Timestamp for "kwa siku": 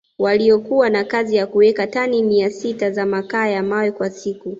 3.91-4.49